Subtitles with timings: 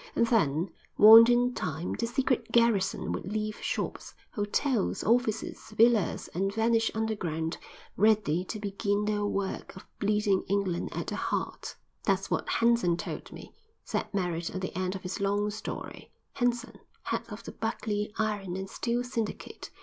[0.15, 6.51] And then, warned in time, the secret garrison would leave shops, hotels, offices, villas, and
[6.51, 7.59] vanish underground,
[7.95, 11.75] ready to begin their work of bleeding England at the heart.
[12.03, 13.53] "That's what Henson told me,"
[13.83, 16.09] said Merritt at the end of his long story.
[16.33, 19.69] "Henson, head of the Buckley Iron and Steel Syndicate.